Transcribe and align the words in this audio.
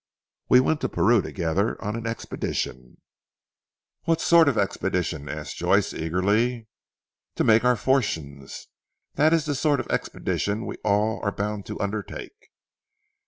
"We 0.49 0.59
went 0.61 0.81
to 0.81 0.89
Peru 0.89 1.21
together 1.21 1.79
on 1.79 1.95
an 1.95 2.07
expedition." 2.07 2.97
"What 4.05 4.19
sort 4.19 4.49
of 4.49 4.57
an 4.57 4.63
expedition?" 4.63 5.29
asked 5.29 5.57
Joyce 5.57 5.93
eagerly. 5.93 6.67
"To 7.35 7.43
make 7.43 7.63
our 7.63 7.75
fortunes. 7.75 8.69
That 9.13 9.31
is 9.31 9.45
the 9.45 9.53
sort 9.53 9.79
of 9.79 9.85
expedition 9.91 10.65
we 10.65 10.77
all 10.77 11.19
are 11.23 11.31
bound 11.31 11.67
to 11.67 11.79
undertake." 11.79 12.49